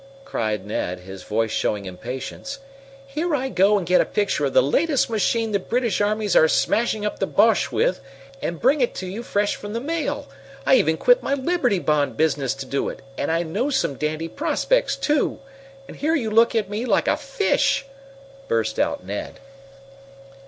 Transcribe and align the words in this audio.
cried 0.25 0.65
Ned, 0.65 1.01
his 1.01 1.21
voice 1.21 1.51
showing 1.51 1.85
impatience. 1.85 2.57
"Here 3.05 3.35
I 3.35 3.49
go 3.49 3.77
and 3.77 3.85
get 3.85 4.01
a 4.01 4.03
picture 4.03 4.45
of 4.45 4.53
the 4.53 4.63
latest 4.63 5.11
machine 5.11 5.51
the 5.51 5.59
British 5.59 6.01
armies 6.01 6.35
are 6.35 6.47
smashing 6.47 7.05
up 7.05 7.19
the 7.19 7.27
Boches 7.27 7.71
with, 7.71 7.99
and 8.41 8.59
bring 8.59 8.81
it 8.81 8.95
to 8.95 9.05
you 9.05 9.21
fresh 9.21 9.55
from 9.55 9.73
the 9.73 9.79
mail 9.79 10.27
I 10.65 10.73
even 10.77 10.97
quit 10.97 11.21
my 11.21 11.35
Liberty 11.35 11.77
Bond 11.77 12.17
business 12.17 12.55
to 12.55 12.65
do 12.65 12.89
it, 12.89 13.03
and 13.15 13.29
I 13.31 13.43
know 13.43 13.69
some 13.69 13.93
dandy 13.93 14.27
prospects, 14.27 14.95
too 14.95 15.39
and 15.87 15.95
here 15.97 16.15
you 16.15 16.31
look 16.31 16.55
at 16.55 16.65
it 16.67 16.71
like 16.71 16.81
a 16.85 16.89
like 16.89 17.07
a 17.07 17.15
fish!" 17.17 17.85
burst 18.47 18.79
out 18.79 19.05
Ned. 19.05 19.39